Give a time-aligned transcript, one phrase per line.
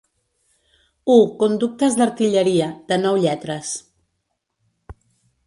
[1.15, 3.77] U Conductes d'artilleria, de nou lletres.